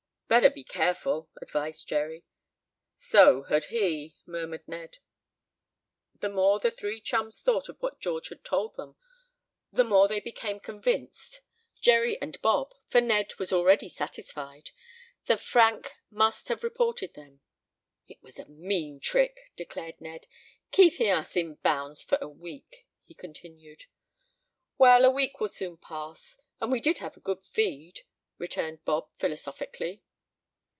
"Better 0.31 0.49
be 0.49 0.63
careful," 0.63 1.29
advised 1.41 1.89
Jerry. 1.89 2.23
"So 2.95 3.43
had 3.49 3.65
he," 3.65 4.15
murmured 4.25 4.65
Ned. 4.65 4.99
The 6.21 6.29
more 6.29 6.57
the 6.57 6.71
three 6.71 7.01
chums 7.01 7.41
thought 7.41 7.67
of 7.67 7.75
what 7.81 7.99
George 7.99 8.29
had 8.29 8.45
told 8.45 8.77
them, 8.77 8.95
the 9.73 9.83
more 9.83 10.07
they 10.07 10.21
became 10.21 10.61
convinced 10.61 11.41
(Jerry 11.81 12.17
and 12.21 12.41
Bob, 12.41 12.71
for 12.87 13.01
Ned 13.01 13.33
was 13.39 13.51
already 13.51 13.89
satisfied) 13.89 14.69
that 15.25 15.41
Frank 15.41 15.91
must 16.09 16.47
have 16.47 16.63
reported 16.63 17.13
them. 17.13 17.41
"It 18.07 18.23
was 18.23 18.39
a 18.39 18.45
mean 18.45 19.01
trick!" 19.01 19.51
declared 19.57 19.99
Ned. 19.99 20.27
"Keeping 20.71 21.09
us 21.09 21.35
in 21.35 21.55
bounds 21.55 22.01
for 22.03 22.17
a 22.21 22.29
week!" 22.29 22.87
he 23.03 23.13
continued. 23.13 23.83
"Well, 24.77 25.03
a 25.03 25.11
week 25.11 25.41
will 25.41 25.49
soon 25.49 25.75
pass, 25.75 26.39
and 26.61 26.71
we 26.71 26.79
did 26.79 26.99
have 26.99 27.17
a 27.17 27.19
good 27.19 27.43
feed," 27.43 28.05
returned 28.37 28.85
Bob 28.85 29.09
philosophically. 29.17 30.03